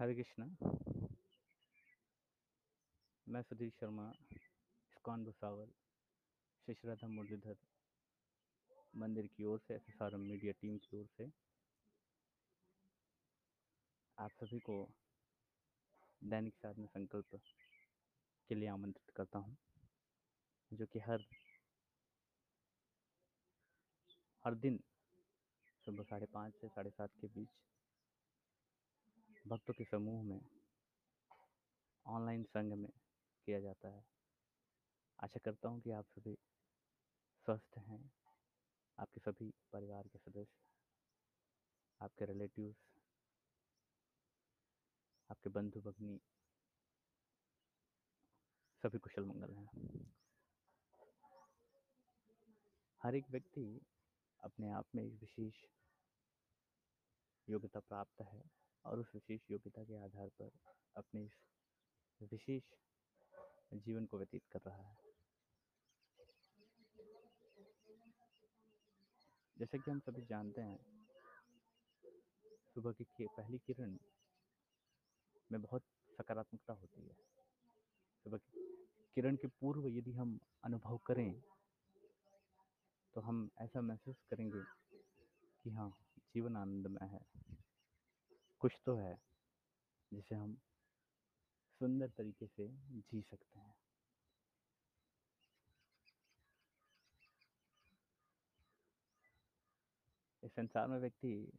[0.00, 0.44] हरे कृष्णा
[3.26, 4.06] मैं सुधीर शर्मा,
[4.90, 5.68] इस्कॉन भुसावल
[6.68, 7.56] श्री मुरलीधर,
[8.96, 11.30] मंदिर की ओर से एस मीडिया टीम की ओर से।
[14.18, 14.76] आप सभी को
[16.22, 17.40] दैनिक साधना संकल्प
[18.48, 19.56] के लिए आमंत्रित करता हूँ,
[20.70, 21.24] जो कि हर
[24.44, 24.80] हर दिन
[25.86, 27.48] सुबह साढ़े पाँच से साढ़े सात के बीच
[29.46, 30.40] भक्तों के समूह में,
[32.06, 32.90] ऑनलाइन संघ में
[33.46, 34.04] किया जाता है।
[35.18, 36.34] आशा करता हूँ कि आप सभी
[37.46, 38.12] स्वस्थ हैं,
[38.98, 40.62] आपके सभी परिवार के सदस्य,
[42.00, 42.76] आपके रिलेटिव्स
[45.30, 46.20] आपके बंधु, भगनी,
[48.82, 49.68] सभी कुशल मंगल हैं।
[53.00, 53.80] हर एक व्यक्ति
[54.40, 55.64] अपने आप में एक विशेष
[57.48, 60.50] योग्यता प्राप्त है। और उस विशेष योग्यता के आधार पर
[60.96, 61.28] अपने
[62.20, 62.62] विशेष
[63.74, 64.96] जीवन को व्यतीत कर रहा है।
[69.58, 70.78] जैसे कि हम सभी जानते हैं,
[72.74, 73.96] सुबह की, पहली किरण
[75.50, 75.82] में बहुत
[76.18, 77.14] सकारात्मकता होती है।
[78.24, 78.62] सुबह की
[79.14, 81.32] किरण के पूर्व यदि हम अनुभव करें
[83.14, 84.62] तो हम ऐसा महसूस करेंगे
[85.64, 85.90] कि हाँ
[86.34, 87.20] जीवन आनंदमय है।
[88.64, 89.18] कुछ तो है,
[90.12, 90.56] जिसे हम
[91.80, 93.74] सुंदर तरीके से जी सकते हैं।
[100.42, 101.52] इस संसार में व्यक्ति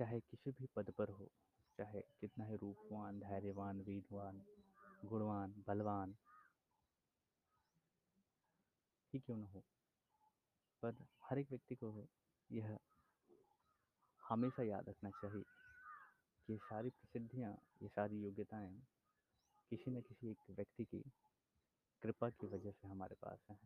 [0.00, 1.30] चाहे किसी भी पद पर हो,
[1.78, 4.42] चाहे कितना ही रूपवान, धैर्यवान, वीरवान,
[5.04, 6.16] गुणवान, बलवान,
[9.14, 9.64] ही क्यों न हो,
[10.82, 12.08] पर हर एक व्यक्ति को
[12.52, 12.78] यह
[14.28, 18.70] हमेशा याद रखना चाहिए कि ये सारी प्रसिद्धियाँ, ये सारी योग्यताएँ
[19.70, 21.02] किसी न किसी एक व्यक्ति की
[22.02, 23.58] कृपा की वजह से हमारे पास हैं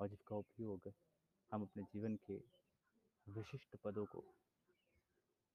[0.00, 0.92] और जिसका उपयोग
[1.52, 2.38] हम अपने जीवन के
[3.26, 4.24] विशिष्ट पदों को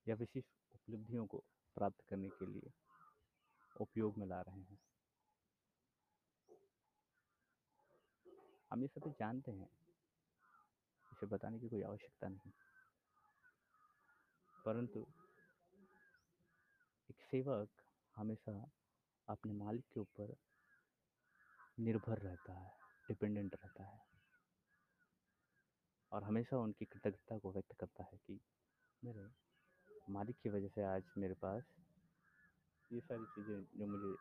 [0.06, 1.44] या विशिष्ट उपलब्धियों को
[1.78, 2.72] प्राप्त करने के लिए
[3.76, 4.80] उपयोग में ला रहे हैं।
[8.72, 9.70] हम ये सभी जानते हैं,
[11.12, 12.52] इसे बताने की कोई आवश्यकता नहीं।
[14.70, 15.00] परंतु
[17.10, 17.70] एक सेवक
[18.16, 18.72] हमेशा
[19.28, 20.36] अपने मालिक के ऊपर
[21.80, 22.72] निर्भर रहता है
[23.08, 24.02] डिपेंडेंट रहता है।
[26.12, 28.40] और हमेशा उनकी कृतज्ञता को व्यक्त करता है कि
[29.04, 29.28] मेरे
[30.10, 31.64] मालिक की वजह से आज मेरे पास
[32.94, 34.16] ये सारी चीज़ें जो मुझे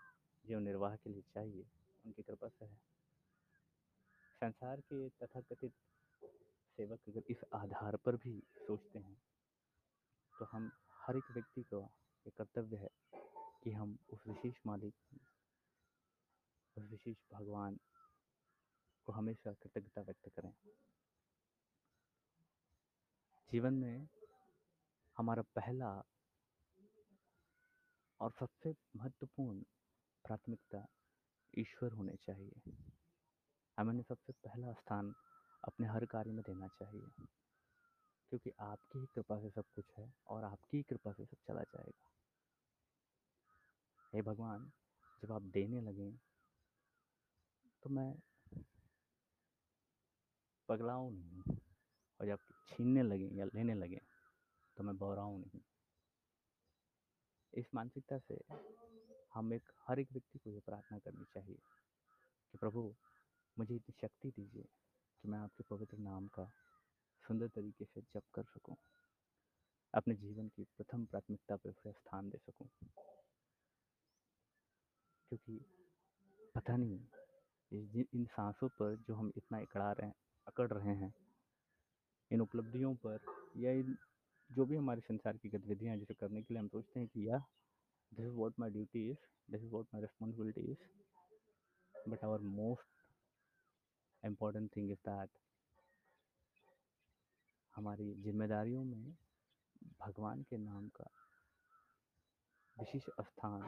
[0.48, 1.66] जीवन निर्वाह के लिए चाहिए,
[2.04, 2.80] उनकी कृपा से है।
[4.40, 5.72] संसार के तथाकथित
[6.76, 9.16] सेवक अगर इस आधार पर भी सोचते हैं
[10.38, 11.78] तो हम हर एक व्यक्ति का
[12.26, 12.88] ये कर्तव्य है
[13.64, 14.94] कि हम उस विशेष मालिक,
[16.76, 17.78] उस विशेष भगवान
[19.06, 20.52] को हमेशा कृतज्ञता व्यक्त करें।
[23.52, 24.08] जीवन में
[25.16, 26.02] हमारा पहला
[28.20, 29.60] और सबसे महत्वपूर्ण
[30.24, 30.86] प्राथमिकता
[31.58, 32.72] ईश्वर होने चाहिए।
[33.78, 35.14] हमें सबसे पहला स्थान
[35.64, 37.26] अपने हर कार्य में देना चाहिए।
[38.30, 41.62] क्योंकि आपकी ही कृपा से सब कुछ है और आपकी ही कृपा से सब चला
[41.64, 42.10] जाएगा।
[44.12, 44.70] हे भगवान,
[45.22, 46.10] जब आप देने लगे
[47.82, 48.12] तो मैं
[50.68, 51.56] पगलाऊँ नहीं
[52.20, 54.00] और जब छीनने लगे या लेने लगे
[54.76, 55.60] तो मैं बौराऊँ नहीं।
[57.52, 58.38] इस मानसिकता से
[59.34, 61.56] हम एक, हर एक व्यक्ति को ये प्रार्थना करनी चाहिए
[62.52, 62.94] कि प्रभु,
[63.56, 64.62] मुझे इतनी शक्ति दीजिए
[65.24, 66.50] कि मैं आपके पवित्र नाम का
[67.28, 68.76] सुंदर तरीके से जप कर सकूँ।
[69.94, 72.68] अपने जीवन की प्रथम प्राथमिकता पर उसे स्थान दे सकूँ।
[75.30, 75.60] क्योंकि
[76.54, 76.98] पता नहीं
[78.14, 80.10] इन सांसों पर जो हम इतना इकड़ा रहे,
[80.46, 81.12] अकड़ रहे हैं,
[82.30, 83.18] इन उपलब्धियों पर
[83.56, 83.96] या इन,
[84.50, 87.38] जो भी हमारे संसार की गतिविधियाँ जिसे करने के लिए हम सोचते हैं कि या
[88.12, 89.16] this is what my duty is
[89.50, 92.96] this is what my responsibility is but our most
[94.22, 95.30] important thing is that
[97.78, 99.12] हमारी जिम्मेदारियों में
[100.00, 101.04] भगवान के नाम का
[102.76, 103.62] विशेष स्थान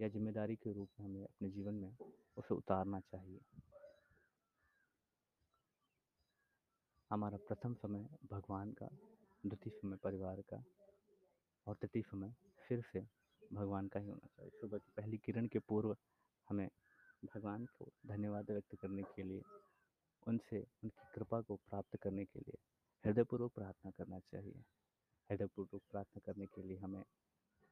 [0.00, 1.96] या ज़िम्मेदारी के रूप में हमें अपने जीवन में
[2.36, 3.40] उसे उतारना चाहिए।
[7.10, 8.88] हमारा प्रथम समय भगवान का,
[9.46, 10.62] द्वितीय समय परिवार का
[11.66, 12.34] और तृतीय समय
[12.68, 13.00] फिर से
[13.52, 15.96] भगवान का ही होना चाहिए। सुबह की पहली किरण के पूर्व
[16.48, 16.68] हमें
[17.24, 19.42] भगवान को धन्यवाद व्यक्त करने के लिए,
[20.26, 22.58] उनसे, उनकी कृपा को प्राप्त करने के लिए
[23.10, 24.64] हृदयपूर्वक प्रार्थना करना चाहिए।
[25.30, 27.04] हृदयपूर्वक प्रार्थना करने के लिए हमें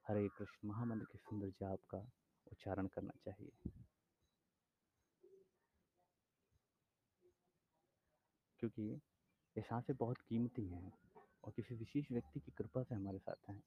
[0.09, 1.99] हरे कृष्ण महामंत्र के सुंदर जाप का
[2.53, 3.53] उच्चारण करना चाहिए।
[8.59, 8.83] क्योंकि
[9.57, 10.93] ये साँसें बहुत कीमती हैं
[11.45, 13.63] और किसी विशेष व्यक्ति की कृपा से हमारे साथ हैं।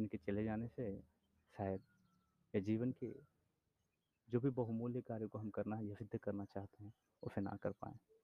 [0.00, 1.00] इनके चले जाने से
[1.56, 1.80] शायद
[2.54, 3.20] ये जीवन के
[4.30, 6.92] जो भी बहुमूल्य कार्य को हम करना या सिद्ध करना चाहते हैं,
[7.22, 8.17] उसे ना कर पाए।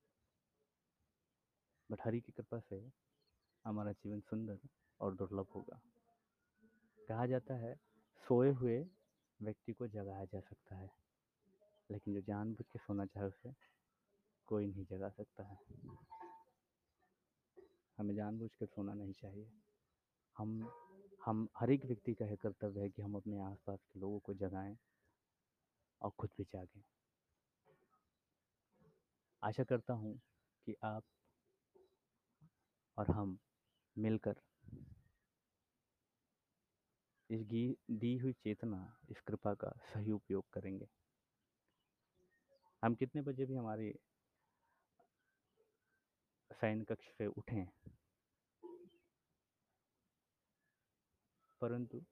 [1.94, 2.90] बट हरि की कृपा से
[3.64, 4.58] हमारा जीवन सुंदर
[5.00, 5.80] और दुर्लभ होगा।
[7.08, 7.74] कहा जाता है,
[8.26, 8.86] सोए हुए
[9.42, 10.90] व्यक्ति को जगाया जा सकता है,
[11.90, 13.54] लेकिन जो जानबूझ के सोना चाहे उसे
[14.46, 15.58] कोई नहीं जगा सकता है।
[17.98, 19.50] हमें जानबूझ कर सोना नहीं चाहिए।
[20.38, 20.72] हम
[21.26, 24.34] हम हर एक व्यक्ति का यह कर्तव्य है कि हम अपने आसपास के लोगों को
[24.34, 24.76] जगाएँ
[26.02, 26.82] और खुद भी जागें।
[29.42, 30.20] आशा करता हूँ
[30.66, 31.04] कि आप
[32.98, 33.38] और हम
[33.96, 34.40] मिलकर
[37.30, 38.80] इस दी हुई चेतना,
[39.10, 40.88] इस कृपा का सही उपयोग करेंगे।
[42.82, 43.92] हम कितने बजे भी हमारे
[46.50, 47.66] शयन कक्ष से उठें,
[51.60, 52.04] परंतु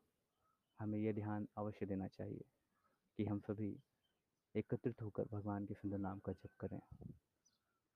[0.81, 2.45] हमें यह ध्यान अवश्य देना चाहिए
[3.19, 3.75] कि हम सभी
[4.55, 6.81] एकत्रित होकर भगवान के सुंदर नाम का जप करें।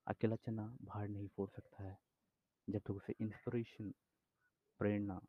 [0.07, 1.97] अकेला चना भार नहीं फोड़ सकता है।
[2.69, 3.91] जब तक उसे इंस्पिरेशन
[4.81, 5.21] प्रेरणा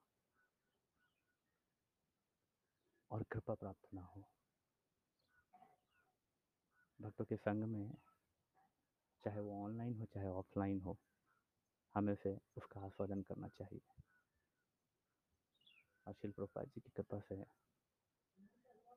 [3.12, 4.24] और कृपा प्राप्त ना हो।
[7.02, 7.98] भक्तों के संग में,
[9.24, 10.98] चाहे वो ऑनलाइन हो, चाहे ऑफलाइन हो,
[11.96, 13.82] हमें उसे उसका आस्वादन करना चाहिए।
[16.08, 17.44] और शिल प्रभुपाद जी की कृपा से,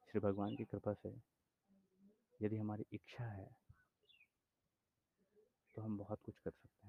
[0.09, 1.15] श्री भगवान की कृपा से
[2.43, 3.49] यदि हमारी इच्छा है
[5.75, 6.80] तो हम बहुत कुछ कर सकते हैं।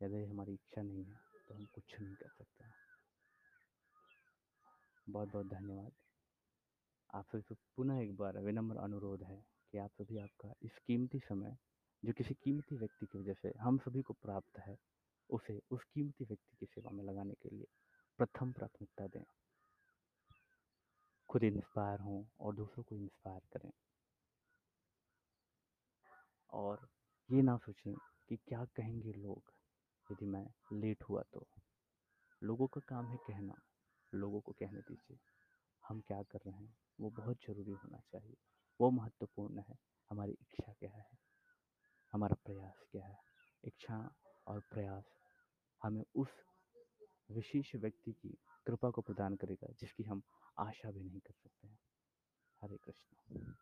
[0.00, 1.14] यदि हमारी इच्छा नहीं है
[1.48, 2.64] तो हम कुछ नहीं कर सकते
[5.06, 5.92] बहुत बहुत धन्यवाद।
[7.14, 11.56] आप सभी पुनः एक बार विनम्र अनुरोध है कि आप सभी आपका इस कीमती समय,
[12.04, 14.78] जो किसी कीमती व्यक्ति की वजह से हम सभी को प्राप्त है,
[15.30, 17.66] उसे उस कीमती व्यक्ति की सेवा में लगाने के लिए
[18.18, 19.24] प्रथम प्राथमिकता दें।
[21.28, 23.70] खुद इंस्पायर हों और दूसरों को इंस्पायर करें।
[26.52, 26.88] और
[27.32, 27.94] ये ना सोचें
[28.28, 29.52] कि क्या कहेंगे लोग
[30.12, 31.46] यदि मैं लेट हुआ तो?
[32.42, 33.54] लोगों का काम है कहना,
[34.14, 35.18] लोगों को कहने दीजिए।
[35.88, 36.76] हम क्या कर रहे हैं?
[37.00, 38.36] वो बहुत ज़रूरी होना चाहिए।
[38.80, 39.78] वो महत्वपूर्ण है।
[40.10, 41.18] हमारी इच्छा क्या है?
[42.12, 43.18] हमारा प्रयास क्या है?
[43.64, 44.14] इच्छा
[44.46, 45.04] और प्रयास
[45.82, 46.28] हमें उस
[47.30, 50.22] विशेष व्यक्ति की कृपा को प्रदान करेगा जिसकी हम
[50.58, 51.78] आशा भी नहीं कर सकते हैं।
[52.62, 53.54] हरे कृष्ण।